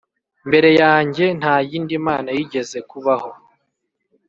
[0.47, 3.29] mbere yanjye nta yindi mana yigeze kubaho,